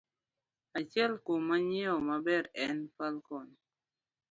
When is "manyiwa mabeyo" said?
1.49-2.43